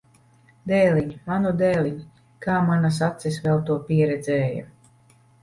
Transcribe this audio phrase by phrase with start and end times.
[0.69, 1.11] Dēliņ!
[1.27, 1.99] Manu dēliņ!
[2.47, 4.67] Kā manas acis vēl to pieredzēja!